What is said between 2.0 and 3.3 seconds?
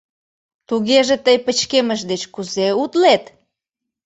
деч кузе утлет?